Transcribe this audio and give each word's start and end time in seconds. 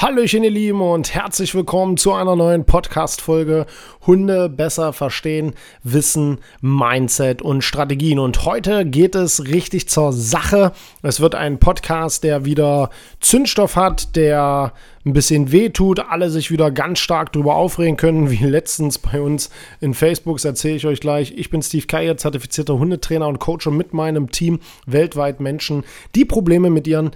Hallöchen 0.00 0.44
ihr 0.44 0.50
Lieben 0.52 0.80
und 0.80 1.12
herzlich 1.12 1.56
willkommen 1.56 1.96
zu 1.96 2.12
einer 2.12 2.36
neuen 2.36 2.64
Podcast-Folge 2.64 3.66
Hunde 4.06 4.48
besser 4.48 4.92
verstehen, 4.92 5.54
Wissen, 5.82 6.38
Mindset 6.60 7.42
und 7.42 7.62
Strategien. 7.62 8.20
Und 8.20 8.44
heute 8.44 8.86
geht 8.86 9.16
es 9.16 9.46
richtig 9.48 9.88
zur 9.88 10.12
Sache. 10.12 10.70
Es 11.02 11.18
wird 11.18 11.34
ein 11.34 11.58
Podcast, 11.58 12.22
der 12.22 12.44
wieder 12.44 12.90
Zündstoff 13.18 13.74
hat, 13.74 14.14
der 14.14 14.72
ein 15.04 15.14
bisschen 15.14 15.50
wehtut, 15.50 15.98
alle 15.98 16.30
sich 16.30 16.52
wieder 16.52 16.70
ganz 16.70 17.00
stark 17.00 17.32
darüber 17.32 17.56
aufregen 17.56 17.96
können, 17.96 18.30
wie 18.30 18.44
letztens 18.44 18.98
bei 18.98 19.20
uns 19.20 19.50
in 19.80 19.94
Facebook, 19.94 20.36
das 20.36 20.44
erzähle 20.44 20.76
ich 20.76 20.86
euch 20.86 21.00
gleich. 21.00 21.32
Ich 21.36 21.50
bin 21.50 21.60
Steve 21.60 21.86
Keier, 21.88 22.16
zertifizierter 22.16 22.78
Hundetrainer 22.78 23.26
und 23.26 23.40
Coach 23.40 23.66
und 23.66 23.76
mit 23.76 23.92
meinem 23.94 24.30
Team 24.30 24.60
weltweit 24.86 25.40
Menschen, 25.40 25.82
die 26.14 26.24
Probleme 26.24 26.70
mit 26.70 26.86
ihren 26.86 27.10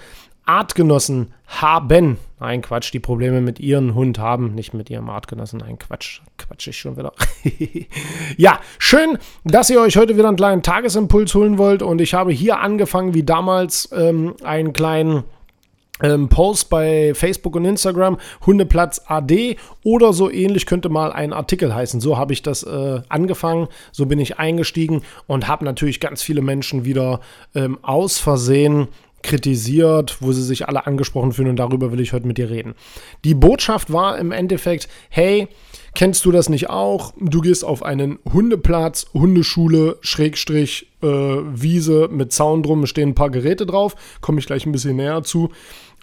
Artgenossen 0.44 1.32
haben. 1.46 2.18
Nein, 2.40 2.62
Quatsch, 2.62 2.92
die 2.92 2.98
Probleme 2.98 3.40
mit 3.40 3.60
ihrem 3.60 3.94
Hund 3.94 4.18
haben, 4.18 4.54
nicht 4.54 4.74
mit 4.74 4.90
ihrem 4.90 5.08
Artgenossen. 5.08 5.60
Nein, 5.60 5.78
Quatsch, 5.78 6.20
Quatsch 6.38 6.66
ich 6.68 6.78
schon 6.78 6.96
wieder. 6.96 7.12
ja, 8.36 8.58
schön, 8.78 9.18
dass 9.44 9.70
ihr 9.70 9.80
euch 9.80 9.96
heute 9.96 10.16
wieder 10.16 10.28
einen 10.28 10.36
kleinen 10.36 10.62
Tagesimpuls 10.62 11.34
holen 11.34 11.58
wollt 11.58 11.82
und 11.82 12.00
ich 12.00 12.14
habe 12.14 12.32
hier 12.32 12.60
angefangen, 12.60 13.14
wie 13.14 13.22
damals, 13.22 13.88
ähm, 13.92 14.34
einen 14.42 14.72
kleinen 14.72 15.24
ähm, 16.02 16.28
Post 16.28 16.68
bei 16.68 17.14
Facebook 17.14 17.56
und 17.56 17.64
Instagram, 17.64 18.18
Hundeplatz 18.44 19.02
AD 19.06 19.56
oder 19.84 20.12
so 20.12 20.30
ähnlich 20.30 20.66
könnte 20.66 20.88
mal 20.88 21.12
ein 21.12 21.32
Artikel 21.32 21.74
heißen. 21.74 22.00
So 22.00 22.18
habe 22.18 22.32
ich 22.32 22.42
das 22.42 22.64
äh, 22.64 23.00
angefangen, 23.08 23.68
so 23.92 24.06
bin 24.06 24.18
ich 24.18 24.38
eingestiegen 24.38 25.02
und 25.26 25.48
habe 25.48 25.64
natürlich 25.64 26.00
ganz 26.00 26.22
viele 26.22 26.42
Menschen 26.42 26.84
wieder 26.84 27.20
ähm, 27.54 27.78
aus 27.82 28.18
Versehen 28.18 28.88
kritisiert, 29.22 30.18
wo 30.20 30.32
sie 30.32 30.42
sich 30.42 30.68
alle 30.68 30.86
angesprochen 30.86 31.32
fühlen 31.32 31.50
und 31.50 31.56
darüber 31.56 31.92
will 31.92 32.00
ich 32.00 32.12
heute 32.12 32.26
mit 32.26 32.38
dir 32.38 32.50
reden. 32.50 32.74
Die 33.24 33.34
Botschaft 33.34 33.92
war 33.92 34.18
im 34.18 34.32
Endeffekt, 34.32 34.88
hey, 35.10 35.48
kennst 35.94 36.24
du 36.24 36.32
das 36.32 36.48
nicht 36.48 36.70
auch? 36.70 37.12
Du 37.20 37.40
gehst 37.40 37.64
auf 37.64 37.82
einen 37.82 38.18
Hundeplatz, 38.32 39.06
Hundeschule, 39.14 39.98
Schrägstrich, 40.00 40.88
äh, 41.02 41.06
Wiese 41.06 42.08
mit 42.10 42.32
Zaun 42.32 42.62
drum, 42.62 42.86
stehen 42.86 43.10
ein 43.10 43.14
paar 43.14 43.30
Geräte 43.30 43.66
drauf, 43.66 43.94
komme 44.20 44.38
ich 44.38 44.46
gleich 44.46 44.66
ein 44.66 44.72
bisschen 44.72 44.96
näher 44.96 45.22
zu. 45.22 45.50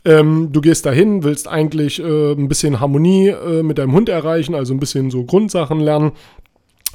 Ähm, 0.05 0.49
du 0.51 0.61
gehst 0.61 0.85
dahin, 0.85 1.23
willst 1.23 1.47
eigentlich 1.47 1.99
äh, 2.01 2.31
ein 2.31 2.47
bisschen 2.47 2.79
Harmonie 2.79 3.29
äh, 3.29 3.63
mit 3.63 3.77
deinem 3.77 3.91
Hund 3.91 4.08
erreichen, 4.08 4.55
also 4.55 4.73
ein 4.73 4.79
bisschen 4.79 5.11
so 5.11 5.25
Grundsachen 5.25 5.81
lernen. 5.81 6.13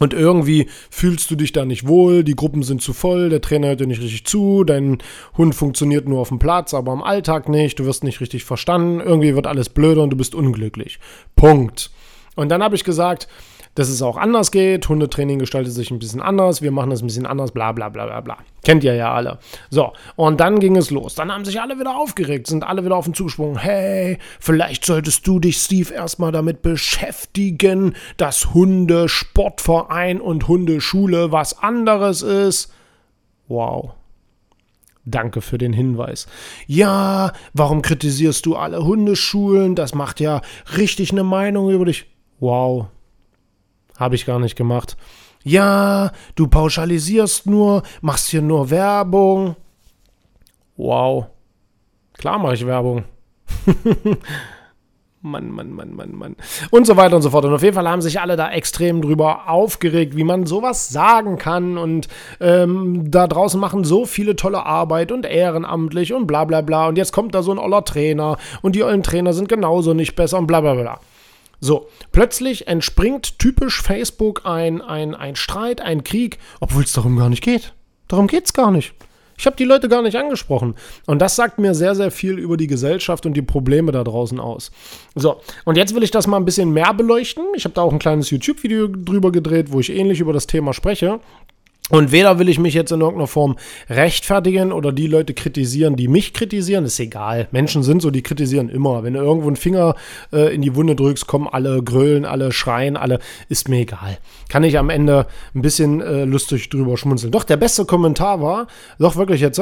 Und 0.00 0.12
irgendwie 0.12 0.68
fühlst 0.90 1.30
du 1.30 1.36
dich 1.36 1.52
da 1.52 1.64
nicht 1.64 1.86
wohl, 1.86 2.24
die 2.24 2.34
Gruppen 2.34 2.64
sind 2.64 2.82
zu 2.82 2.92
voll, 2.92 3.28
der 3.28 3.40
Trainer 3.40 3.68
hört 3.68 3.80
dir 3.80 3.86
nicht 3.86 4.02
richtig 4.02 4.26
zu, 4.26 4.64
dein 4.64 4.98
Hund 5.36 5.54
funktioniert 5.54 6.08
nur 6.08 6.20
auf 6.20 6.30
dem 6.30 6.40
Platz, 6.40 6.74
aber 6.74 6.92
im 6.92 7.02
Alltag 7.02 7.48
nicht, 7.48 7.78
du 7.78 7.84
wirst 7.84 8.02
nicht 8.02 8.20
richtig 8.20 8.44
verstanden, 8.44 9.00
irgendwie 9.00 9.36
wird 9.36 9.46
alles 9.46 9.68
blöder 9.68 10.02
und 10.02 10.10
du 10.10 10.16
bist 10.16 10.34
unglücklich. 10.34 10.98
Punkt. 11.36 11.90
Und 12.34 12.48
dann 12.48 12.62
habe 12.62 12.74
ich 12.74 12.82
gesagt, 12.82 13.28
dass 13.74 13.88
es 13.88 14.02
auch 14.02 14.16
anders 14.16 14.50
geht. 14.50 14.88
Hundetraining 14.88 15.38
gestaltet 15.38 15.72
sich 15.72 15.90
ein 15.90 15.98
bisschen 15.98 16.20
anders. 16.20 16.62
Wir 16.62 16.70
machen 16.70 16.92
es 16.92 17.02
ein 17.02 17.06
bisschen 17.06 17.26
anders, 17.26 17.52
bla 17.52 17.72
bla 17.72 17.88
bla 17.88 18.06
bla 18.06 18.20
bla. 18.20 18.38
Kennt 18.64 18.84
ihr 18.84 18.94
ja 18.94 19.12
alle. 19.12 19.38
So, 19.70 19.92
und 20.16 20.40
dann 20.40 20.60
ging 20.60 20.76
es 20.76 20.90
los. 20.90 21.14
Dann 21.14 21.32
haben 21.32 21.44
sich 21.44 21.60
alle 21.60 21.78
wieder 21.78 21.96
aufgeregt, 21.96 22.46
sind 22.46 22.64
alle 22.64 22.84
wieder 22.84 22.96
auf 22.96 23.04
den 23.04 23.14
zugesprungen. 23.14 23.58
Hey, 23.58 24.18
vielleicht 24.40 24.84
solltest 24.84 25.26
du 25.26 25.38
dich, 25.38 25.58
Steve, 25.58 25.92
erstmal 25.92 26.32
damit 26.32 26.62
beschäftigen, 26.62 27.94
dass 28.16 28.54
Hundesportverein 28.54 30.20
und 30.20 30.48
Hundeschule 30.48 31.32
was 31.32 31.58
anderes 31.58 32.22
ist. 32.22 32.72
Wow. 33.48 33.92
Danke 35.06 35.42
für 35.42 35.58
den 35.58 35.74
Hinweis. 35.74 36.26
Ja, 36.66 37.32
warum 37.52 37.82
kritisierst 37.82 38.46
du 38.46 38.56
alle 38.56 38.84
Hundeschulen? 38.84 39.74
Das 39.74 39.94
macht 39.94 40.18
ja 40.18 40.40
richtig 40.78 41.12
eine 41.12 41.24
Meinung 41.24 41.68
über 41.68 41.84
dich. 41.84 42.06
Wow, 42.40 42.86
habe 43.96 44.14
ich 44.14 44.26
gar 44.26 44.38
nicht 44.38 44.56
gemacht. 44.56 44.96
Ja, 45.42 46.12
du 46.36 46.48
pauschalisierst 46.48 47.46
nur, 47.46 47.82
machst 48.00 48.28
hier 48.30 48.42
nur 48.42 48.70
Werbung. 48.70 49.56
Wow. 50.76 51.26
Klar 52.14 52.38
mache 52.38 52.54
ich 52.54 52.66
Werbung. 52.66 53.04
Mann, 55.24 55.50
Mann, 55.50 55.72
Mann, 55.72 55.94
Mann, 55.94 56.14
Mann. 56.14 56.36
Und 56.70 56.86
so 56.86 56.96
weiter 56.96 57.16
und 57.16 57.22
so 57.22 57.30
fort. 57.30 57.46
Und 57.46 57.54
auf 57.54 57.62
jeden 57.62 57.74
Fall 57.74 57.88
haben 57.88 58.02
sich 58.02 58.20
alle 58.20 58.36
da 58.36 58.50
extrem 58.50 59.00
drüber 59.00 59.48
aufgeregt, 59.48 60.16
wie 60.16 60.24
man 60.24 60.44
sowas 60.44 60.90
sagen 60.90 61.38
kann. 61.38 61.78
Und 61.78 62.08
ähm, 62.40 63.10
da 63.10 63.26
draußen 63.26 63.58
machen 63.58 63.84
so 63.84 64.04
viele 64.04 64.36
tolle 64.36 64.66
Arbeit 64.66 65.12
und 65.12 65.24
ehrenamtlich 65.24 66.12
und 66.12 66.26
bla 66.26 66.44
bla 66.44 66.60
bla. 66.60 66.88
Und 66.88 66.98
jetzt 66.98 67.12
kommt 67.12 67.34
da 67.34 67.42
so 67.42 67.52
ein 67.52 67.58
oller 67.58 67.84
Trainer 67.84 68.36
und 68.60 68.76
die 68.76 68.82
ollen 68.82 69.02
Trainer 69.02 69.32
sind 69.32 69.48
genauso 69.48 69.94
nicht 69.94 70.14
besser 70.14 70.38
und 70.38 70.46
bla 70.46 70.60
bla 70.60 70.74
bla. 70.74 71.00
So, 71.60 71.88
plötzlich 72.12 72.68
entspringt 72.68 73.38
typisch 73.38 73.82
Facebook 73.82 74.42
ein, 74.44 74.80
ein, 74.82 75.14
ein 75.14 75.36
Streit, 75.36 75.80
ein 75.80 76.04
Krieg, 76.04 76.38
obwohl 76.60 76.84
es 76.84 76.92
darum 76.92 77.16
gar 77.16 77.28
nicht 77.28 77.42
geht. 77.42 77.72
Darum 78.08 78.26
geht 78.26 78.46
es 78.46 78.52
gar 78.52 78.70
nicht. 78.70 78.94
Ich 79.36 79.46
habe 79.46 79.56
die 79.56 79.64
Leute 79.64 79.88
gar 79.88 80.02
nicht 80.02 80.16
angesprochen. 80.16 80.74
Und 81.06 81.20
das 81.20 81.36
sagt 81.36 81.58
mir 81.58 81.74
sehr, 81.74 81.94
sehr 81.94 82.10
viel 82.10 82.38
über 82.38 82.56
die 82.56 82.66
Gesellschaft 82.66 83.26
und 83.26 83.34
die 83.34 83.42
Probleme 83.42 83.90
da 83.92 84.04
draußen 84.04 84.38
aus. 84.38 84.70
So, 85.14 85.40
und 85.64 85.76
jetzt 85.76 85.94
will 85.94 86.04
ich 86.04 86.10
das 86.10 86.26
mal 86.26 86.36
ein 86.36 86.44
bisschen 86.44 86.70
mehr 86.70 86.94
beleuchten. 86.94 87.44
Ich 87.54 87.64
habe 87.64 87.74
da 87.74 87.82
auch 87.82 87.92
ein 87.92 87.98
kleines 87.98 88.30
YouTube-Video 88.30 88.88
drüber 88.88 89.32
gedreht, 89.32 89.72
wo 89.72 89.80
ich 89.80 89.90
ähnlich 89.90 90.20
über 90.20 90.32
das 90.32 90.46
Thema 90.46 90.72
spreche. 90.72 91.20
Und 91.90 92.12
weder 92.12 92.38
will 92.38 92.48
ich 92.48 92.58
mich 92.58 92.72
jetzt 92.72 92.92
in 92.92 93.02
irgendeiner 93.02 93.26
Form 93.26 93.56
rechtfertigen 93.90 94.72
oder 94.72 94.90
die 94.90 95.06
Leute 95.06 95.34
kritisieren, 95.34 95.96
die 95.96 96.08
mich 96.08 96.32
kritisieren, 96.32 96.86
ist 96.86 96.98
egal. 96.98 97.46
Menschen 97.50 97.82
sind 97.82 98.00
so, 98.00 98.10
die 98.10 98.22
kritisieren 98.22 98.70
immer. 98.70 99.02
Wenn 99.02 99.12
du 99.12 99.20
irgendwo 99.20 99.48
einen 99.48 99.56
Finger 99.56 99.94
äh, 100.32 100.54
in 100.54 100.62
die 100.62 100.74
Wunde 100.74 100.96
drückst, 100.96 101.26
kommen 101.26 101.46
alle 101.46 101.82
grölen, 101.82 102.24
alle 102.24 102.52
schreien, 102.52 102.96
alle, 102.96 103.18
ist 103.50 103.68
mir 103.68 103.80
egal. 103.80 104.16
Kann 104.48 104.64
ich 104.64 104.78
am 104.78 104.88
Ende 104.88 105.26
ein 105.54 105.60
bisschen 105.60 106.00
äh, 106.00 106.24
lustig 106.24 106.70
drüber 106.70 106.96
schmunzeln. 106.96 107.32
Doch, 107.32 107.44
der 107.44 107.58
beste 107.58 107.84
Kommentar 107.84 108.40
war, 108.40 108.66
doch 108.98 109.16
wirklich 109.16 109.42
jetzt, 109.42 109.60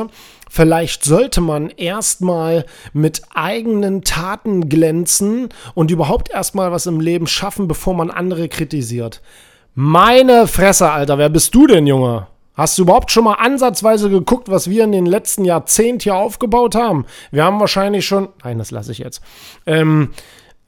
vielleicht 0.48 1.02
sollte 1.02 1.40
man 1.40 1.70
erstmal 1.70 2.66
mit 2.92 3.22
eigenen 3.34 4.02
Taten 4.02 4.68
glänzen 4.68 5.48
und 5.74 5.90
überhaupt 5.90 6.30
erstmal 6.30 6.70
was 6.70 6.86
im 6.86 7.00
Leben 7.00 7.26
schaffen, 7.26 7.66
bevor 7.66 7.94
man 7.94 8.12
andere 8.12 8.48
kritisiert. 8.48 9.20
Meine 9.74 10.46
Fresse, 10.48 10.90
Alter, 10.90 11.16
wer 11.16 11.30
bist 11.30 11.54
du 11.54 11.66
denn, 11.66 11.86
Junge? 11.86 12.26
Hast 12.54 12.76
du 12.76 12.82
überhaupt 12.82 13.10
schon 13.10 13.24
mal 13.24 13.36
ansatzweise 13.36 14.10
geguckt, 14.10 14.50
was 14.50 14.68
wir 14.68 14.84
in 14.84 14.92
den 14.92 15.06
letzten 15.06 15.46
Jahrzehnten 15.46 16.02
hier 16.02 16.14
aufgebaut 16.14 16.74
haben? 16.74 17.06
Wir 17.30 17.44
haben 17.44 17.58
wahrscheinlich 17.58 18.04
schon. 18.04 18.28
Nein, 18.44 18.58
das 18.58 18.70
lasse 18.70 18.92
ich 18.92 18.98
jetzt. 18.98 19.22
Ähm, 19.64 20.10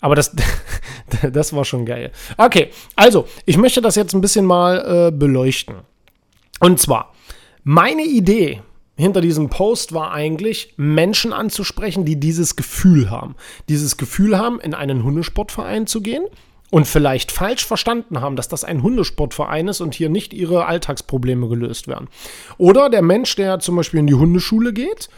aber 0.00 0.14
das, 0.14 0.34
das 1.32 1.52
war 1.52 1.66
schon 1.66 1.84
geil. 1.84 2.12
Okay, 2.38 2.70
also, 2.96 3.26
ich 3.44 3.58
möchte 3.58 3.82
das 3.82 3.94
jetzt 3.94 4.14
ein 4.14 4.22
bisschen 4.22 4.46
mal 4.46 5.08
äh, 5.08 5.12
beleuchten. 5.12 5.74
Und 6.60 6.80
zwar, 6.80 7.12
meine 7.62 8.04
Idee 8.04 8.62
hinter 8.96 9.20
diesem 9.20 9.50
Post 9.50 9.92
war 9.92 10.12
eigentlich, 10.12 10.72
Menschen 10.78 11.34
anzusprechen, 11.34 12.06
die 12.06 12.18
dieses 12.18 12.56
Gefühl 12.56 13.10
haben. 13.10 13.34
Dieses 13.68 13.98
Gefühl 13.98 14.38
haben, 14.38 14.60
in 14.60 14.72
einen 14.72 15.04
Hundesportverein 15.04 15.86
zu 15.86 16.00
gehen 16.00 16.24
und 16.74 16.88
vielleicht 16.88 17.30
falsch 17.30 17.64
verstanden 17.64 18.20
haben, 18.20 18.34
dass 18.34 18.48
das 18.48 18.64
ein 18.64 18.82
Hundesportverein 18.82 19.68
ist 19.68 19.80
und 19.80 19.94
hier 19.94 20.08
nicht 20.08 20.34
ihre 20.34 20.66
Alltagsprobleme 20.66 21.46
gelöst 21.46 21.86
werden. 21.86 22.08
Oder 22.58 22.90
der 22.90 23.00
Mensch, 23.00 23.36
der 23.36 23.60
zum 23.60 23.76
Beispiel 23.76 24.00
in 24.00 24.08
die 24.08 24.14
Hundeschule 24.14 24.72
geht, 24.72 25.08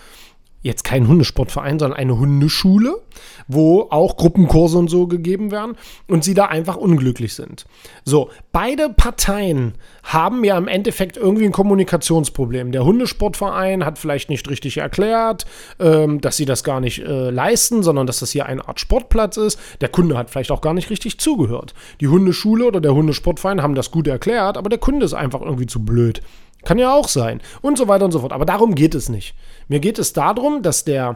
jetzt 0.66 0.84
kein 0.84 1.08
Hundesportverein, 1.08 1.78
sondern 1.78 1.98
eine 1.98 2.18
Hundeschule, 2.18 3.00
wo 3.48 3.86
auch 3.90 4.16
Gruppenkurse 4.16 4.76
und 4.76 4.88
so 4.88 5.06
gegeben 5.06 5.50
werden 5.50 5.76
und 6.08 6.24
sie 6.24 6.34
da 6.34 6.46
einfach 6.46 6.76
unglücklich 6.76 7.34
sind. 7.34 7.64
So, 8.04 8.30
beide 8.52 8.90
Parteien 8.90 9.74
haben 10.02 10.44
ja 10.44 10.58
im 10.58 10.68
Endeffekt 10.68 11.16
irgendwie 11.16 11.46
ein 11.46 11.52
Kommunikationsproblem. 11.52 12.72
Der 12.72 12.84
Hundesportverein 12.84 13.84
hat 13.84 13.98
vielleicht 13.98 14.28
nicht 14.28 14.48
richtig 14.50 14.78
erklärt, 14.78 15.46
ähm, 15.78 16.20
dass 16.20 16.36
sie 16.36 16.44
das 16.44 16.64
gar 16.64 16.80
nicht 16.80 16.98
äh, 16.98 17.30
leisten, 17.30 17.82
sondern 17.82 18.06
dass 18.06 18.20
das 18.20 18.32
hier 18.32 18.46
eine 18.46 18.68
Art 18.68 18.80
Sportplatz 18.80 19.36
ist. 19.36 19.58
Der 19.80 19.88
Kunde 19.88 20.18
hat 20.18 20.30
vielleicht 20.30 20.50
auch 20.50 20.60
gar 20.60 20.74
nicht 20.74 20.90
richtig 20.90 21.18
zugehört. 21.18 21.74
Die 22.00 22.08
Hundeschule 22.08 22.66
oder 22.66 22.80
der 22.80 22.94
Hundesportverein 22.94 23.62
haben 23.62 23.74
das 23.74 23.90
gut 23.90 24.06
erklärt, 24.08 24.56
aber 24.58 24.68
der 24.68 24.78
Kunde 24.78 25.06
ist 25.06 25.14
einfach 25.14 25.40
irgendwie 25.40 25.66
zu 25.66 25.84
blöd. 25.84 26.20
Kann 26.66 26.78
ja 26.78 26.92
auch 26.92 27.06
sein. 27.06 27.40
Und 27.62 27.78
so 27.78 27.86
weiter 27.86 28.04
und 28.04 28.10
so 28.10 28.18
fort. 28.18 28.32
Aber 28.32 28.44
darum 28.44 28.74
geht 28.74 28.96
es 28.96 29.08
nicht. 29.08 29.36
Mir 29.68 29.78
geht 29.78 30.00
es 30.00 30.12
darum, 30.12 30.62
dass 30.62 30.82
der 30.82 31.14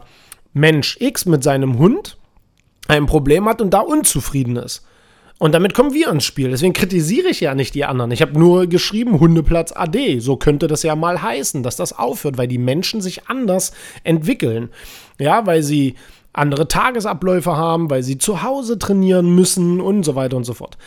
Mensch 0.53 0.95
X 1.01 1.25
mit 1.25 1.43
seinem 1.43 1.77
Hund 1.77 2.17
ein 2.87 3.05
Problem 3.05 3.49
hat 3.49 3.59
und 3.59 3.73
da 3.73 3.81
unzufrieden 3.81 4.55
ist. 4.55 4.87
Und 5.39 5.53
damit 5.53 5.73
kommen 5.73 5.93
wir 5.93 6.07
ins 6.07 6.23
Spiel. 6.23 6.51
Deswegen 6.51 6.71
kritisiere 6.71 7.27
ich 7.27 7.41
ja 7.41 7.53
nicht 7.53 7.75
die 7.75 7.83
anderen. 7.83 8.11
Ich 8.11 8.21
habe 8.21 8.39
nur 8.39 8.67
geschrieben, 8.67 9.19
Hundeplatz 9.19 9.73
AD. 9.73 10.19
So 10.19 10.37
könnte 10.37 10.67
das 10.67 10.83
ja 10.83 10.95
mal 10.95 11.21
heißen, 11.21 11.63
dass 11.63 11.75
das 11.75 11.91
aufhört, 11.91 12.37
weil 12.37 12.47
die 12.47 12.57
Menschen 12.57 13.01
sich 13.01 13.27
anders 13.27 13.73
entwickeln. 14.05 14.69
Ja, 15.19 15.45
weil 15.45 15.63
sie 15.63 15.95
andere 16.31 16.69
Tagesabläufe 16.69 17.57
haben, 17.57 17.89
weil 17.89 18.03
sie 18.03 18.17
zu 18.17 18.41
Hause 18.41 18.79
trainieren 18.79 19.35
müssen 19.35 19.81
und 19.81 20.03
so 20.03 20.15
weiter 20.15 20.37
und 20.37 20.45
so 20.45 20.53
fort. 20.53 20.77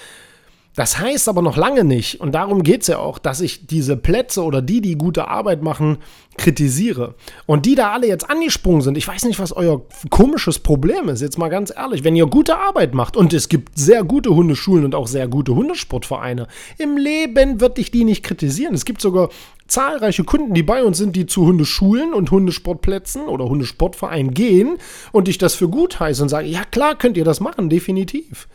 Das 0.77 0.99
heißt 0.99 1.29
aber 1.29 1.41
noch 1.41 1.57
lange 1.57 1.85
nicht, 1.85 2.21
und 2.21 2.35
darum 2.35 2.65
geht 2.65 2.83
es 2.83 2.89
ja 2.89 2.99
auch, 2.99 3.21
dass 3.21 3.41
ich 3.41 3.69
diese 3.69 3.97
Plätze 3.97 4.43
oder 4.43 4.61
die, 4.61 4.81
die 4.81 4.99
gute 4.99 5.29
Arbeit 5.29 5.63
machen, 5.63 5.99
kritisiere. 6.37 7.15
Und 7.47 7.65
die 7.65 7.77
da 7.77 7.93
alle 7.93 8.09
jetzt 8.09 8.29
angesprungen 8.29 8.83
sind, 8.83 8.99
ich 8.99 9.07
weiß 9.07 9.25
nicht, 9.25 9.39
was 9.39 9.53
euer 9.53 9.83
komisches 10.11 10.59
Problem 10.59 11.09
ist, 11.09 11.23
jetzt 11.23 11.39
mal 11.39 11.49
ganz 11.49 11.73
ehrlich, 11.75 12.03
wenn 12.03 12.17
ihr 12.17 12.27
gute 12.27 12.59
Arbeit 12.59 12.93
macht 12.93 13.17
und 13.17 13.33
es 13.33 13.49
gibt 13.49 13.79
sehr 13.79 14.03
gute 14.03 14.35
Hundeschulen 14.35 14.85
und 14.85 14.97
auch 14.97 15.07
sehr 15.07 15.29
gute 15.29 15.55
Hundesportvereine, 15.55 16.49
im 16.79 16.97
Leben 16.97 17.61
würde 17.61 17.81
ich 17.81 17.93
die 17.93 18.05
nicht 18.05 18.25
kritisieren. 18.25 18.75
Es 18.75 18.85
gibt 18.85 19.01
sogar 19.01 19.29
zahlreiche 19.69 20.25
Kunden, 20.25 20.55
die 20.55 20.65
bei 20.65 20.83
uns 20.83 20.99
sind, 20.99 21.15
die 21.15 21.27
zu 21.27 21.47
Hundeschulen 21.47 22.13
und 22.13 22.33
Hundesportplätzen 22.33 23.23
oder 23.29 23.45
Hundesportvereinen 23.45 24.35
gehen 24.35 24.79
und 25.13 25.29
ich 25.29 25.39
das 25.39 25.55
für 25.55 25.69
gut 25.69 26.01
heiße 26.01 26.21
und 26.21 26.29
sage, 26.29 26.49
ja 26.49 26.65
klar 26.65 26.97
könnt 26.97 27.17
ihr 27.17 27.25
das 27.25 27.39
machen, 27.39 27.71
definitiv. 27.71 28.49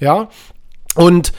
Ja, 0.00 0.30
und 0.94 1.32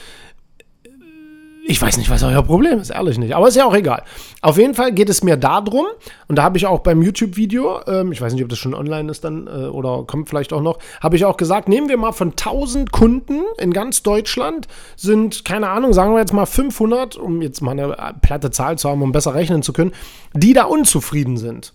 ich 1.68 1.82
weiß 1.82 1.98
nicht, 1.98 2.08
was 2.08 2.22
euer 2.22 2.42
Problem 2.42 2.78
ist, 2.78 2.88
ehrlich 2.88 3.18
nicht. 3.18 3.36
Aber 3.36 3.46
ist 3.46 3.54
ja 3.54 3.66
auch 3.66 3.74
egal. 3.74 4.02
Auf 4.40 4.56
jeden 4.56 4.72
Fall 4.72 4.90
geht 4.90 5.10
es 5.10 5.22
mir 5.22 5.36
darum, 5.36 5.84
und 6.26 6.36
da 6.36 6.42
habe 6.42 6.56
ich 6.56 6.64
auch 6.64 6.78
beim 6.78 7.02
YouTube-Video, 7.02 7.80
ähm, 7.86 8.10
ich 8.10 8.22
weiß 8.22 8.32
nicht, 8.32 8.42
ob 8.42 8.48
das 8.48 8.58
schon 8.58 8.72
online 8.72 9.10
ist 9.10 9.22
dann 9.22 9.46
äh, 9.46 9.66
oder 9.66 10.04
kommt 10.06 10.30
vielleicht 10.30 10.54
auch 10.54 10.62
noch, 10.62 10.78
habe 11.02 11.16
ich 11.16 11.26
auch 11.26 11.36
gesagt, 11.36 11.68
nehmen 11.68 11.90
wir 11.90 11.98
mal 11.98 12.12
von 12.12 12.30
1000 12.30 12.90
Kunden 12.90 13.42
in 13.58 13.74
ganz 13.74 14.02
Deutschland, 14.02 14.66
sind, 14.96 15.44
keine 15.44 15.68
Ahnung, 15.68 15.92
sagen 15.92 16.14
wir 16.14 16.20
jetzt 16.20 16.32
mal 16.32 16.46
500, 16.46 17.16
um 17.16 17.42
jetzt 17.42 17.60
mal 17.60 17.72
eine 17.72 18.14
platte 18.22 18.50
Zahl 18.50 18.78
zu 18.78 18.88
haben, 18.88 19.02
um 19.02 19.12
besser 19.12 19.34
rechnen 19.34 19.62
zu 19.62 19.74
können, 19.74 19.92
die 20.32 20.54
da 20.54 20.64
unzufrieden 20.64 21.36
sind. 21.36 21.74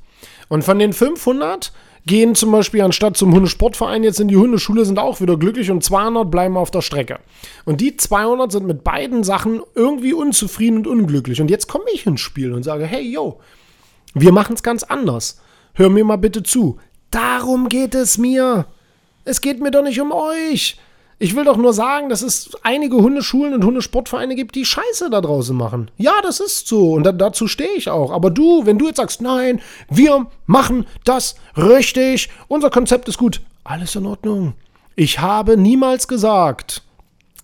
Und 0.49 0.63
von 0.63 0.79
den 0.79 0.93
500 0.93 1.71
gehen 2.05 2.35
zum 2.35 2.51
Beispiel 2.51 2.81
anstatt 2.81 3.15
zum 3.15 3.33
Hundesportverein 3.33 4.03
jetzt 4.03 4.19
in 4.19 4.27
die 4.27 4.37
Hundeschule, 4.37 4.85
sind 4.85 4.99
auch 4.99 5.21
wieder 5.21 5.37
glücklich 5.37 5.71
und 5.71 5.83
200 5.83 6.29
bleiben 6.29 6.57
auf 6.57 6.71
der 6.71 6.81
Strecke. 6.81 7.19
Und 7.65 7.81
die 7.81 7.95
200 7.95 8.51
sind 8.51 8.67
mit 8.67 8.83
beiden 8.83 9.23
Sachen 9.23 9.61
irgendwie 9.75 10.13
unzufrieden 10.13 10.79
und 10.79 10.87
unglücklich. 10.87 11.39
Und 11.39 11.49
jetzt 11.49 11.67
komme 11.67 11.85
ich 11.93 12.05
ins 12.05 12.21
Spiel 12.21 12.53
und 12.53 12.63
sage, 12.63 12.85
hey, 12.85 13.01
yo, 13.01 13.39
wir 14.13 14.31
machen 14.31 14.55
es 14.55 14.63
ganz 14.63 14.83
anders. 14.83 15.41
Hör 15.73 15.89
mir 15.89 16.03
mal 16.03 16.17
bitte 16.17 16.43
zu. 16.43 16.79
Darum 17.09 17.69
geht 17.69 17.95
es 17.95 18.17
mir. 18.17 18.65
Es 19.25 19.41
geht 19.41 19.61
mir 19.61 19.71
doch 19.71 19.83
nicht 19.83 20.01
um 20.01 20.11
euch. 20.11 20.77
Ich 21.23 21.37
will 21.37 21.45
doch 21.45 21.55
nur 21.55 21.71
sagen, 21.71 22.09
dass 22.09 22.21
es 22.21 22.51
einige 22.63 22.97
Hundeschulen 22.97 23.53
und 23.53 23.63
Hundesportvereine 23.63 24.35
gibt, 24.35 24.55
die 24.55 24.65
Scheiße 24.65 25.09
da 25.09 25.21
draußen 25.21 25.55
machen. 25.55 25.89
Ja, 25.95 26.15
das 26.21 26.41
ist 26.41 26.67
so 26.67 26.91
und 26.91 27.03
da, 27.03 27.13
dazu 27.13 27.47
stehe 27.47 27.75
ich 27.77 27.89
auch. 27.89 28.11
Aber 28.11 28.29
du, 28.29 28.65
wenn 28.65 28.77
du 28.77 28.87
jetzt 28.87 28.97
sagst, 28.97 29.21
nein, 29.21 29.61
wir 29.89 30.27
machen 30.47 30.85
das 31.05 31.35
richtig, 31.55 32.29
unser 32.49 32.69
Konzept 32.69 33.07
ist 33.07 33.17
gut, 33.17 33.39
alles 33.63 33.95
in 33.95 34.05
Ordnung. 34.05 34.55
Ich 34.97 35.19
habe 35.19 35.55
niemals 35.55 36.09
gesagt, 36.09 36.83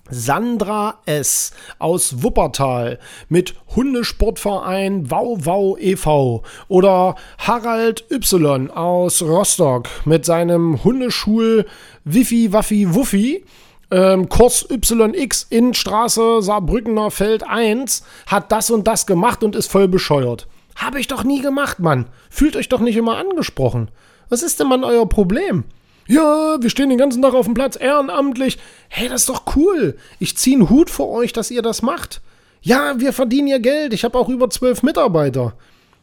Sandra 0.10 1.00
S. 1.06 1.52
aus 1.78 2.22
Wuppertal 2.22 3.00
mit 3.30 3.56
Hundesportverein 3.78 5.10
Wau 5.10 5.78
e.V. 5.78 6.44
oder 6.68 7.16
Harald 7.38 8.04
Y. 8.12 8.72
aus 8.72 9.22
Rostock 9.22 9.88
mit 10.04 10.26
seinem 10.26 10.84
Hundeschul 10.84 11.66
Wifi 12.04 12.52
Waffi 12.52 12.94
Wuffi 12.94 13.46
ähm, 13.92 14.30
Kurs 14.30 14.68
YX 14.70 15.48
in 15.50 15.74
Straße 15.74 16.42
Saarbrückener 16.42 17.12
Feld 17.12 17.44
1 17.48 18.04
hat 18.28 18.52
das 18.52 18.72
und 18.72 18.88
das 18.88 19.06
gemacht 19.06 19.44
und 19.44 19.56
ist 19.56 19.72
voll 19.72 19.88
bescheuert. 19.88 20.48
Habe 20.76 21.00
ich 21.00 21.08
doch 21.08 21.24
nie 21.24 21.42
gemacht, 21.42 21.80
Mann. 21.80 22.06
Fühlt 22.30 22.56
euch 22.56 22.70
doch 22.70 22.80
nicht 22.80 22.96
immer 22.96 23.18
angesprochen. 23.18 23.90
Was 24.30 24.44
ist 24.44 24.60
denn, 24.60 24.68
Mann, 24.68 24.84
euer 24.84 25.10
Problem? 25.10 25.66
Ja, 26.08 26.58
wir 26.60 26.70
stehen 26.70 26.90
den 26.90 26.98
ganzen 26.98 27.22
Tag 27.22 27.34
auf 27.34 27.46
dem 27.46 27.54
Platz, 27.54 27.78
ehrenamtlich. 27.80 28.58
Hey, 28.88 29.10
das 29.10 29.22
ist 29.22 29.30
doch 29.30 29.44
cool. 29.56 29.98
Ich 30.20 30.38
ziehe 30.38 30.56
einen 30.56 30.70
Hut 30.70 30.90
vor 30.90 31.10
euch, 31.10 31.34
dass 31.34 31.52
ihr 31.52 31.62
das 31.62 31.82
macht. 31.82 32.22
Ja, 32.62 33.00
wir 33.00 33.14
verdienen 33.14 33.48
ja 33.48 33.58
Geld. 33.58 33.94
Ich 33.94 34.04
habe 34.04 34.18
auch 34.18 34.30
über 34.30 34.50
zwölf 34.50 34.84
Mitarbeiter. 34.84 35.54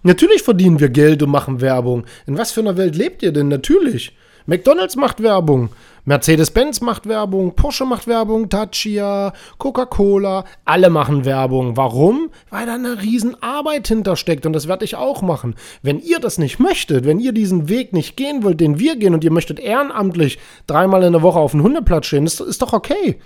Natürlich 0.03 0.43
verdienen 0.43 0.79
wir 0.79 0.91
Geld 0.91 1.23
und 1.23 1.31
machen 1.31 1.61
Werbung. 1.61 2.05
In 2.27 2.39
was 2.39 2.53
für 2.53 2.61
einer 2.61 2.77
Welt 2.77 2.94
lebt 2.94 3.23
ihr 3.23 3.32
denn? 3.32 3.49
Natürlich. 3.49 4.12
McDonald's 4.46 4.94
macht 4.94 5.22
Werbung, 5.22 5.70
Mercedes-Benz 6.04 6.81
macht 6.81 7.08
Werbung, 7.08 7.56
Porsche 7.56 7.84
macht 7.84 8.06
Werbung, 8.06 8.48
Tachia, 8.48 9.32
Coca-Cola, 9.58 10.44
alle 10.64 10.88
machen 10.88 11.25
Werbung. 11.25 11.76
Warum? 11.76 12.31
Weil 12.48 12.66
da 12.66 12.75
eine 12.75 13.02
Riesenarbeit 13.02 13.88
hintersteckt 13.88 14.46
und 14.46 14.52
das 14.52 14.69
werde 14.69 14.84
ich 14.84 14.94
auch 14.94 15.20
machen. 15.20 15.56
Wenn 15.82 15.98
ihr 15.98 16.20
das 16.20 16.38
nicht 16.38 16.60
möchtet, 16.60 17.04
wenn 17.04 17.19
ihr 17.19 17.32
diesen 17.32 17.69
Weg 17.69 17.93
nicht 17.93 18.16
gehen 18.16 18.44
wollt, 18.44 18.60
den 18.60 18.78
wir 18.78 18.94
gehen 18.94 19.14
und 19.14 19.25
ihr 19.25 19.32
möchtet 19.32 19.58
ehrenamtlich 19.58 20.38
dreimal 20.69 21.02
in 21.02 21.12
der 21.12 21.22
Woche 21.22 21.40
auf 21.40 21.50
dem 21.50 21.64
Hundeplatz 21.64 22.06
stehen, 22.06 22.25
ist, 22.26 22.40
ist 22.40 22.62
doch 22.62 22.72
okay. 22.72 23.19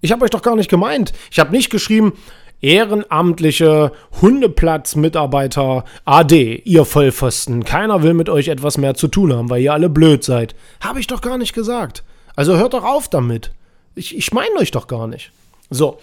Ich 0.00 0.10
habe 0.10 0.24
euch 0.24 0.30
doch 0.30 0.42
gar 0.42 0.56
nicht 0.56 0.68
gemeint. 0.68 1.12
Ich 1.30 1.38
habe 1.38 1.52
nicht 1.52 1.70
geschrieben, 1.70 2.14
ehrenamtliche 2.62 3.92
Hundeplatzmitarbeiter 4.22 5.84
AD, 6.04 6.62
ihr 6.64 6.84
Vollpfosten. 6.84 7.64
Keiner 7.64 8.02
will 8.02 8.14
mit 8.14 8.28
euch 8.28 8.48
etwas 8.48 8.78
mehr 8.78 8.94
zu 8.94 9.08
tun 9.08 9.32
haben, 9.32 9.50
weil 9.50 9.60
ihr 9.60 9.72
alle 9.72 9.90
blöd 9.90 10.24
seid. 10.24 10.54
Habe 10.80 11.00
ich 11.00 11.08
doch 11.08 11.20
gar 11.20 11.36
nicht 11.36 11.52
gesagt. 11.52 12.04
Also 12.34 12.56
hört 12.56 12.72
doch 12.72 12.84
auf 12.84 13.08
damit. 13.08 13.50
Ich, 13.94 14.16
ich 14.16 14.32
meine 14.32 14.54
euch 14.56 14.70
doch 14.70 14.86
gar 14.86 15.06
nicht. 15.06 15.32
So. 15.68 15.98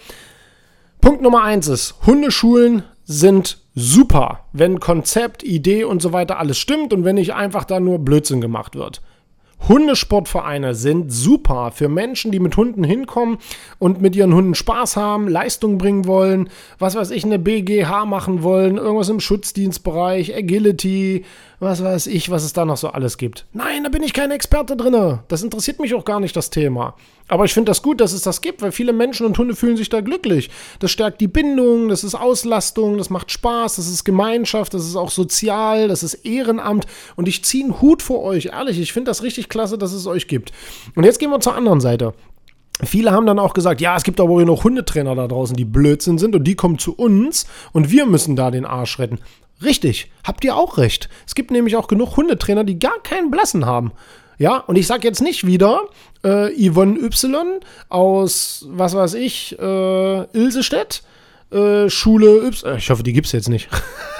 Punkt 1.00 1.22
Nummer 1.22 1.42
eins 1.42 1.66
ist, 1.66 1.94
Hundeschulen 2.06 2.82
sind 3.04 3.58
super, 3.74 4.44
wenn 4.52 4.80
Konzept, 4.80 5.42
Idee 5.42 5.84
und 5.84 6.02
so 6.02 6.12
weiter 6.12 6.38
alles 6.38 6.58
stimmt 6.58 6.92
und 6.92 7.04
wenn 7.04 7.14
nicht 7.14 7.34
einfach 7.34 7.64
da 7.64 7.80
nur 7.80 7.98
Blödsinn 7.98 8.40
gemacht 8.40 8.76
wird. 8.76 9.00
Hundesportvereine 9.68 10.74
sind 10.74 11.12
super 11.12 11.70
für 11.72 11.88
Menschen, 11.88 12.32
die 12.32 12.40
mit 12.40 12.56
Hunden 12.56 12.84
hinkommen 12.84 13.38
und 13.78 14.00
mit 14.00 14.16
ihren 14.16 14.34
Hunden 14.34 14.54
Spaß 14.54 14.96
haben, 14.96 15.28
Leistung 15.28 15.78
bringen 15.78 16.06
wollen, 16.06 16.48
was 16.78 16.96
weiß 16.96 17.10
ich, 17.10 17.24
eine 17.24 17.38
BGH 17.38 18.04
machen 18.04 18.42
wollen, 18.42 18.78
irgendwas 18.78 19.08
im 19.08 19.20
Schutzdienstbereich, 19.20 20.34
Agility, 20.36 21.24
was 21.60 21.84
weiß 21.84 22.06
ich, 22.06 22.30
was 22.30 22.42
es 22.42 22.54
da 22.54 22.64
noch 22.64 22.78
so 22.78 22.88
alles 22.88 23.18
gibt. 23.18 23.46
Nein, 23.52 23.84
da 23.84 23.90
bin 23.90 24.02
ich 24.02 24.14
kein 24.14 24.30
Experte 24.30 24.76
drin. 24.76 25.20
Das 25.28 25.42
interessiert 25.42 25.78
mich 25.78 25.94
auch 25.94 26.06
gar 26.06 26.18
nicht, 26.18 26.34
das 26.34 26.50
Thema. 26.50 26.94
Aber 27.28 27.44
ich 27.44 27.54
finde 27.54 27.70
das 27.70 27.82
gut, 27.82 28.00
dass 28.00 28.12
es 28.12 28.22
das 28.22 28.40
gibt, 28.40 28.62
weil 28.62 28.72
viele 28.72 28.92
Menschen 28.92 29.26
und 29.26 29.38
Hunde 29.38 29.54
fühlen 29.54 29.76
sich 29.76 29.90
da 29.90 30.00
glücklich. 30.00 30.50
Das 30.80 30.90
stärkt 30.90 31.20
die 31.20 31.28
Bindung, 31.28 31.88
das 31.88 32.02
ist 32.02 32.14
Auslastung, 32.14 32.98
das 32.98 33.10
macht 33.10 33.30
Spaß, 33.30 33.76
das 33.76 33.88
ist 33.88 34.04
Gemeinschaft, 34.04 34.74
das 34.74 34.86
ist 34.86 34.96
auch 34.96 35.10
sozial, 35.10 35.86
das 35.86 36.02
ist 36.02 36.14
Ehrenamt. 36.14 36.86
Und 37.14 37.28
ich 37.28 37.44
ziehe 37.44 37.64
einen 37.64 37.80
Hut 37.80 38.02
vor 38.02 38.22
euch, 38.22 38.46
ehrlich. 38.46 38.80
Ich 38.80 38.92
finde 38.92 39.10
das 39.10 39.22
richtig 39.22 39.48
klasse, 39.48 39.78
dass 39.78 39.92
es 39.92 40.06
euch 40.06 40.26
gibt. 40.26 40.52
Und 40.96 41.04
jetzt 41.04 41.18
gehen 41.18 41.30
wir 41.30 41.40
zur 41.40 41.54
anderen 41.54 41.80
Seite. 41.80 42.14
Viele 42.82 43.12
haben 43.12 43.26
dann 43.26 43.38
auch 43.38 43.52
gesagt, 43.52 43.80
ja, 43.80 43.96
es 43.96 44.04
gibt 44.04 44.20
aber 44.20 44.30
auch 44.34 44.44
noch 44.44 44.64
Hundetrainer 44.64 45.14
da 45.14 45.28
draußen, 45.28 45.56
die 45.56 45.64
Blödsinn 45.64 46.18
sind 46.18 46.34
und 46.34 46.44
die 46.44 46.54
kommen 46.54 46.78
zu 46.78 46.94
uns 46.94 47.46
und 47.72 47.90
wir 47.90 48.06
müssen 48.06 48.36
da 48.36 48.50
den 48.50 48.64
Arsch 48.64 48.98
retten. 48.98 49.18
Richtig, 49.62 50.10
habt 50.24 50.44
ihr 50.44 50.56
auch 50.56 50.78
recht. 50.78 51.10
Es 51.26 51.34
gibt 51.34 51.50
nämlich 51.50 51.76
auch 51.76 51.88
genug 51.88 52.16
Hundetrainer, 52.16 52.64
die 52.64 52.78
gar 52.78 52.98
keinen 53.02 53.30
Blassen 53.30 53.66
haben. 53.66 53.92
Ja, 54.38 54.56
und 54.56 54.76
ich 54.76 54.86
sage 54.86 55.06
jetzt 55.06 55.20
nicht 55.20 55.46
wieder 55.46 55.82
äh, 56.24 56.48
Yvonne 56.70 56.98
Y 56.98 57.60
aus, 57.90 58.64
was 58.70 58.94
weiß 58.94 59.12
ich, 59.14 59.58
äh, 59.58 60.22
Ilsestedt, 60.32 61.02
äh, 61.50 61.90
Schule 61.90 62.46
Y. 62.46 62.72
Äh, 62.72 62.78
ich 62.78 62.88
hoffe, 62.88 63.02
die 63.02 63.12
gibt 63.12 63.26
es 63.26 63.32
jetzt 63.32 63.50
nicht. 63.50 63.68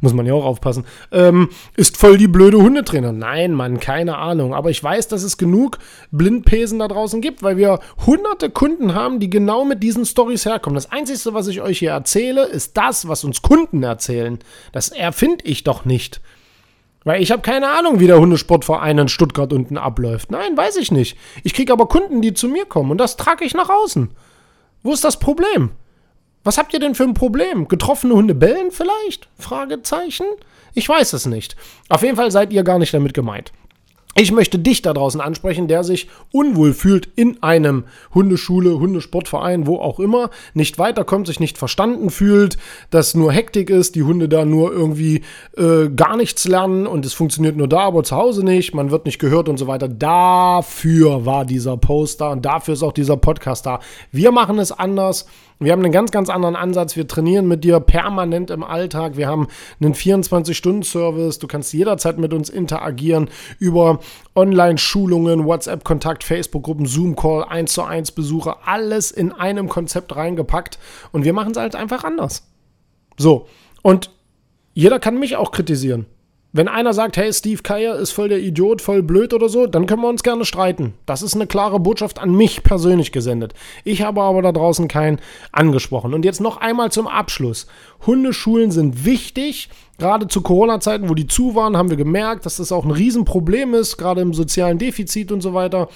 muss 0.00 0.12
man 0.12 0.26
ja 0.26 0.34
auch 0.34 0.44
aufpassen, 0.44 0.84
ähm, 1.12 1.48
ist 1.76 1.96
voll 1.96 2.18
die 2.18 2.28
blöde 2.28 2.58
Hundetrainer. 2.58 3.12
Nein, 3.12 3.52
Mann, 3.52 3.80
keine 3.80 4.18
Ahnung. 4.18 4.54
Aber 4.54 4.70
ich 4.70 4.82
weiß, 4.82 5.08
dass 5.08 5.22
es 5.22 5.36
genug 5.36 5.78
Blindpesen 6.10 6.78
da 6.78 6.88
draußen 6.88 7.20
gibt, 7.20 7.42
weil 7.42 7.56
wir 7.56 7.80
hunderte 8.06 8.50
Kunden 8.50 8.94
haben, 8.94 9.20
die 9.20 9.30
genau 9.30 9.64
mit 9.64 9.82
diesen 9.82 10.04
Stories 10.04 10.46
herkommen. 10.46 10.74
Das 10.74 10.90
Einzige, 10.90 11.34
was 11.34 11.48
ich 11.48 11.60
euch 11.60 11.78
hier 11.78 11.90
erzähle, 11.90 12.46
ist 12.46 12.76
das, 12.76 13.08
was 13.08 13.24
uns 13.24 13.42
Kunden 13.42 13.82
erzählen. 13.82 14.38
Das 14.72 14.90
erfinde 14.90 15.44
ich 15.44 15.64
doch 15.64 15.84
nicht. 15.84 16.20
Weil 17.04 17.22
ich 17.22 17.30
habe 17.30 17.42
keine 17.42 17.70
Ahnung, 17.70 17.98
wie 17.98 18.06
der 18.06 18.20
Hundesportverein 18.20 18.98
in 18.98 19.08
Stuttgart 19.08 19.52
unten 19.52 19.78
abläuft. 19.78 20.30
Nein, 20.30 20.56
weiß 20.56 20.76
ich 20.76 20.92
nicht. 20.92 21.16
Ich 21.42 21.54
kriege 21.54 21.72
aber 21.72 21.86
Kunden, 21.86 22.20
die 22.20 22.34
zu 22.34 22.48
mir 22.48 22.66
kommen 22.66 22.90
und 22.90 22.98
das 22.98 23.16
trage 23.16 23.44
ich 23.44 23.54
nach 23.54 23.70
außen. 23.70 24.10
Wo 24.82 24.92
ist 24.92 25.04
das 25.04 25.18
Problem? 25.18 25.70
Was 26.42 26.58
habt 26.58 26.72
ihr 26.72 26.80
denn 26.80 26.94
für 26.94 27.04
ein 27.04 27.14
Problem? 27.14 27.68
Getroffene 27.68 28.14
Hunde 28.14 28.34
bellen 28.34 28.70
vielleicht? 28.70 29.28
Fragezeichen? 29.38 30.26
Ich 30.74 30.88
weiß 30.88 31.12
es 31.12 31.26
nicht. 31.26 31.56
Auf 31.88 32.02
jeden 32.02 32.16
Fall 32.16 32.30
seid 32.30 32.52
ihr 32.52 32.62
gar 32.62 32.78
nicht 32.78 32.94
damit 32.94 33.12
gemeint. 33.12 33.52
Ich 34.16 34.32
möchte 34.32 34.58
dich 34.58 34.82
da 34.82 34.92
draußen 34.92 35.20
ansprechen, 35.20 35.68
der 35.68 35.84
sich 35.84 36.08
unwohl 36.32 36.74
fühlt 36.74 37.08
in 37.14 37.42
einem 37.44 37.84
Hundeschule, 38.12 38.80
Hundesportverein, 38.80 39.68
wo 39.68 39.76
auch 39.76 40.00
immer, 40.00 40.30
nicht 40.52 40.80
weiterkommt, 40.80 41.28
sich 41.28 41.38
nicht 41.38 41.56
verstanden 41.56 42.10
fühlt, 42.10 42.58
dass 42.90 43.14
nur 43.14 43.30
Hektik 43.32 43.70
ist, 43.70 43.94
die 43.94 44.02
Hunde 44.02 44.28
da 44.28 44.44
nur 44.44 44.72
irgendwie 44.72 45.22
äh, 45.56 45.88
gar 45.94 46.16
nichts 46.16 46.48
lernen 46.48 46.88
und 46.88 47.06
es 47.06 47.14
funktioniert 47.14 47.56
nur 47.56 47.68
da, 47.68 47.80
aber 47.80 48.02
zu 48.02 48.16
Hause 48.16 48.44
nicht, 48.44 48.74
man 48.74 48.90
wird 48.90 49.06
nicht 49.06 49.20
gehört 49.20 49.48
und 49.48 49.58
so 49.58 49.68
weiter. 49.68 49.86
Dafür 49.86 51.24
war 51.24 51.44
dieser 51.44 51.76
Post 51.76 52.20
da 52.20 52.32
und 52.32 52.44
dafür 52.44 52.74
ist 52.74 52.82
auch 52.82 52.92
dieser 52.92 53.16
Podcast 53.16 53.64
da. 53.64 53.78
Wir 54.10 54.32
machen 54.32 54.58
es 54.58 54.72
anders. 54.72 55.26
Wir 55.62 55.72
haben 55.72 55.84
einen 55.84 55.92
ganz, 55.92 56.10
ganz 56.10 56.30
anderen 56.30 56.56
Ansatz. 56.56 56.96
Wir 56.96 57.06
trainieren 57.06 57.46
mit 57.46 57.64
dir 57.64 57.80
permanent 57.80 58.50
im 58.50 58.64
Alltag. 58.64 59.18
Wir 59.18 59.28
haben 59.28 59.46
einen 59.78 59.92
24-Stunden-Service. 59.92 61.38
Du 61.38 61.46
kannst 61.48 61.74
jederzeit 61.74 62.16
mit 62.16 62.32
uns 62.32 62.48
interagieren 62.48 63.28
über 63.58 64.00
Online-Schulungen, 64.34 65.44
WhatsApp-Kontakt, 65.44 66.24
Facebook-Gruppen, 66.24 66.86
Zoom-Call, 66.86 67.44
1 67.44 67.74
zu 67.74 67.82
1 67.82 68.12
Besuche. 68.12 68.56
Alles 68.64 69.10
in 69.10 69.32
einem 69.32 69.68
Konzept 69.68 70.16
reingepackt. 70.16 70.78
Und 71.12 71.26
wir 71.26 71.34
machen 71.34 71.50
es 71.50 71.58
halt 71.58 71.76
einfach 71.76 72.04
anders. 72.04 72.48
So. 73.18 73.46
Und 73.82 74.10
jeder 74.72 74.98
kann 74.98 75.18
mich 75.18 75.36
auch 75.36 75.52
kritisieren. 75.52 76.06
Wenn 76.52 76.66
einer 76.66 76.92
sagt, 76.92 77.16
hey, 77.16 77.32
Steve 77.32 77.62
Keier 77.62 77.94
ist 77.94 78.10
voll 78.10 78.28
der 78.28 78.40
Idiot, 78.40 78.82
voll 78.82 79.04
blöd 79.04 79.32
oder 79.32 79.48
so, 79.48 79.68
dann 79.68 79.86
können 79.86 80.02
wir 80.02 80.08
uns 80.08 80.24
gerne 80.24 80.44
streiten. 80.44 80.94
Das 81.06 81.22
ist 81.22 81.36
eine 81.36 81.46
klare 81.46 81.78
Botschaft 81.78 82.18
an 82.18 82.34
mich 82.34 82.64
persönlich 82.64 83.12
gesendet. 83.12 83.54
Ich 83.84 84.02
habe 84.02 84.20
aber 84.22 84.42
da 84.42 84.50
draußen 84.50 84.88
keinen 84.88 85.20
angesprochen. 85.52 86.12
Und 86.12 86.24
jetzt 86.24 86.40
noch 86.40 86.56
einmal 86.56 86.90
zum 86.90 87.06
Abschluss. 87.06 87.68
Hundeschulen 88.04 88.72
sind 88.72 89.04
wichtig. 89.04 89.68
Gerade 89.98 90.26
zu 90.26 90.40
Corona-Zeiten, 90.40 91.08
wo 91.08 91.14
die 91.14 91.28
zu 91.28 91.54
waren, 91.54 91.76
haben 91.76 91.90
wir 91.90 91.96
gemerkt, 91.96 92.46
dass 92.46 92.56
das 92.56 92.72
auch 92.72 92.84
ein 92.84 92.90
Riesenproblem 92.90 93.74
ist, 93.74 93.96
gerade 93.96 94.20
im 94.20 94.34
sozialen 94.34 94.78
Defizit 94.78 95.30
und 95.30 95.42
so 95.42 95.54
weiter. 95.54 95.88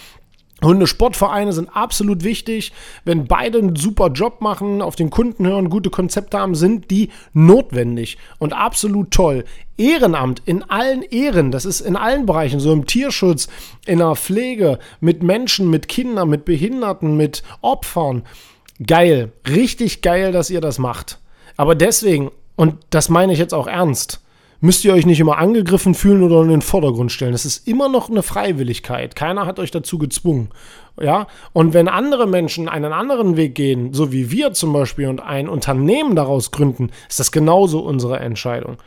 Hundesportvereine 0.62 1.52
sind 1.52 1.68
absolut 1.74 2.22
wichtig. 2.24 2.72
Wenn 3.04 3.26
beide 3.26 3.58
einen 3.58 3.76
super 3.76 4.08
Job 4.08 4.40
machen, 4.40 4.82
auf 4.82 4.96
den 4.96 5.10
Kunden 5.10 5.46
hören, 5.46 5.68
gute 5.68 5.90
Konzepte 5.90 6.38
haben, 6.38 6.54
sind 6.54 6.90
die 6.90 7.10
notwendig 7.32 8.18
und 8.38 8.52
absolut 8.52 9.10
toll. 9.10 9.44
Ehrenamt 9.76 10.42
in 10.46 10.62
allen 10.62 11.02
Ehren, 11.02 11.50
das 11.50 11.64
ist 11.64 11.80
in 11.80 11.96
allen 11.96 12.26
Bereichen, 12.26 12.60
so 12.60 12.72
im 12.72 12.86
Tierschutz, 12.86 13.48
in 13.86 13.98
der 13.98 14.14
Pflege, 14.14 14.78
mit 15.00 15.22
Menschen, 15.22 15.68
mit 15.70 15.88
Kindern, 15.88 16.28
mit 16.28 16.44
Behinderten, 16.44 17.16
mit 17.16 17.42
Opfern. 17.60 18.22
Geil, 18.84 19.32
richtig 19.48 20.02
geil, 20.02 20.32
dass 20.32 20.50
ihr 20.50 20.60
das 20.60 20.78
macht. 20.78 21.18
Aber 21.56 21.74
deswegen, 21.74 22.30
und 22.56 22.76
das 22.90 23.08
meine 23.08 23.32
ich 23.32 23.38
jetzt 23.38 23.54
auch 23.54 23.66
ernst, 23.66 24.23
müsst 24.64 24.82
ihr 24.86 24.94
euch 24.94 25.04
nicht 25.04 25.20
immer 25.20 25.36
angegriffen 25.36 25.94
fühlen 25.94 26.22
oder 26.22 26.40
in 26.40 26.48
den 26.48 26.62
Vordergrund 26.62 27.12
stellen. 27.12 27.34
Es 27.34 27.44
ist 27.44 27.68
immer 27.68 27.90
noch 27.90 28.08
eine 28.08 28.22
Freiwilligkeit. 28.22 29.14
Keiner 29.14 29.44
hat 29.44 29.58
euch 29.58 29.70
dazu 29.70 29.98
gezwungen. 29.98 30.48
Ja, 30.98 31.26
und 31.52 31.74
wenn 31.74 31.86
andere 31.86 32.26
Menschen 32.26 32.68
einen 32.70 32.94
anderen 32.94 33.36
Weg 33.36 33.54
gehen, 33.54 33.92
so 33.92 34.10
wie 34.10 34.30
wir 34.30 34.54
zum 34.54 34.72
Beispiel, 34.72 35.08
und 35.08 35.20
ein 35.20 35.50
Unternehmen 35.50 36.16
daraus 36.16 36.50
gründen, 36.50 36.90
ist 37.10 37.20
das 37.20 37.30
genauso 37.30 37.80
unsere 37.80 38.20
Entscheidung. 38.20 38.78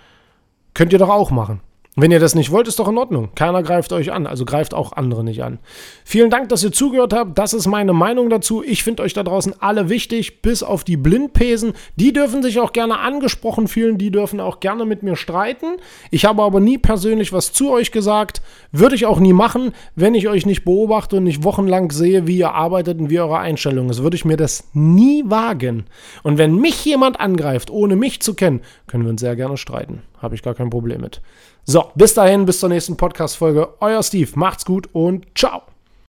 Könnt 0.74 0.93
ihr 0.93 1.00
doch 1.00 1.10
auch 1.10 1.29
machen. 1.29 1.62
Wenn 2.00 2.12
ihr 2.12 2.20
das 2.20 2.36
nicht 2.36 2.51
wollt, 2.51 2.68
ist 2.68 2.77
doch 2.77 2.89
in 2.89 2.98
Ordnung. 3.00 3.30
Keiner 3.34 3.63
greift 3.63 3.92
euch 3.92 4.12
an, 4.12 4.27
also 4.27 4.46
greift 4.46 4.75
auch 4.75 4.92
andere 4.92 5.24
nicht 5.24 5.42
an. 5.42 5.58
Vielen 6.06 6.30
Dank, 6.30 6.48
dass 6.50 6.63
ihr 6.63 6.72
zugehört 6.72 7.12
habt. 7.12 7.39
Das 7.39 7.56
ist 7.56 7.66
meine 7.66 7.92
Meinung 7.92 8.30
dazu. 8.30 8.63
Ich 8.63 8.84
finde 8.84 9.01
euch 9.01 9.13
da 9.13 9.24
draußen 9.24 9.56
alle 9.62 9.89
wichtig, 9.89 10.44
bis 10.44 10.62
auf 10.62 10.84
die 10.84 10.96
Blindpesen. 10.96 11.74
Die 11.96 12.13
dürfen 12.13 12.44
sich 12.44 12.60
auch 12.60 12.72
gerne 12.72 13.00
angesprochen 13.00 13.68
fühlen, 13.68 13.98
die 13.98 14.12
dürfen 14.12 14.39
auch 14.39 14.60
gerne 14.60 14.86
mit 14.86 15.01
mir 15.01 15.16
streiten. 15.16 15.77
Ich 16.12 16.25
habe 16.25 16.44
aber 16.44 16.60
nie 16.60 16.77
persönlich 16.77 17.34
was 17.34 17.51
zu 17.51 17.72
euch 17.72 17.92
gesagt. 17.92 18.44
Würde 18.72 18.94
ich 18.94 19.08
auch 19.08 19.20
nie 19.20 19.34
machen, 19.34 19.72
wenn 19.96 20.13
ich 20.13 20.27
euch 20.27 20.46
nicht 20.46 20.66
beobachte 20.66 21.16
und 21.18 21.24
nicht 21.24 21.44
wochenlang 21.44 21.89
sehe, 21.89 22.27
wie 22.27 22.38
ihr 22.38 22.54
arbeitet 22.54 23.00
und 23.00 23.10
wie 23.10 23.20
eure 23.20 23.39
Einstellung 23.39 23.89
ist. 23.89 24.04
Würde 24.04 24.18
ich 24.18 24.24
mir 24.24 24.38
das 24.38 24.70
nie 24.74 25.24
wagen. 25.25 25.86
Und 26.22 26.38
wenn 26.38 26.54
mich 26.58 26.86
jemand 26.86 27.20
angreift, 27.20 27.72
ohne 27.72 27.96
mich 27.96 28.22
zu 28.22 28.36
kennen, 28.36 28.62
können 28.86 29.04
wir 29.04 29.10
uns 29.10 29.22
sehr 29.22 29.36
gerne 29.36 29.58
streiten. 29.58 30.04
Habe 30.20 30.36
ich 30.36 30.44
gar 30.44 30.54
kein 30.54 30.70
Problem 30.70 31.01
mit. 31.01 31.22
So, 31.69 31.91
bis 31.95 32.13
dahin, 32.13 32.45
bis 32.45 32.62
zur 32.62 32.69
nächsten 32.69 32.95
Podcast-Folge. 32.95 33.67
Euer 33.81 34.01
Steve, 34.01 34.31
macht's 34.36 34.63
gut 34.63 34.88
und 34.93 35.25
ciao. 35.36 35.63